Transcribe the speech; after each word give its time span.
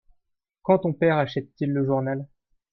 Quand 0.63 0.79
ton 0.79 0.93
père 0.93 1.17
achète-il 1.19 1.69
le 1.71 1.85
journal? 1.85 2.27